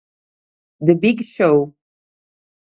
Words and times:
The 0.79 0.95
Big 0.95 1.21
Show 1.23 1.75